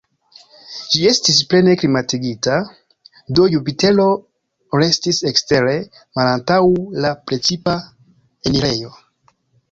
Ĝi 0.91 0.99
estis 1.07 1.39
plene 1.49 1.73
klimatigita, 1.81 2.55
do 3.39 3.43
Jupitero 3.55 4.05
restis 4.83 5.19
ekstere 5.31 5.75
malantaŭ 6.21 6.57
la 7.05 7.13
precipa 7.33 7.77
enirejo. 8.53 8.91